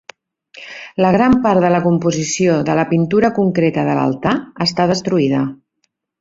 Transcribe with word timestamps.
La 1.05 1.09
gran 1.15 1.35
part 1.43 1.65
de 1.65 1.69
la 1.73 1.81
composició 1.83 2.55
de 2.69 2.77
la 2.79 2.87
pintura 2.95 3.31
concreta 3.37 3.85
de 3.91 3.95
l'altar 4.01 4.35
està 4.67 4.89
destruïda. 4.95 5.45